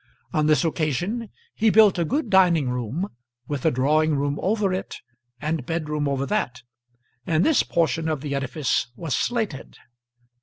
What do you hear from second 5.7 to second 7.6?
room over that; and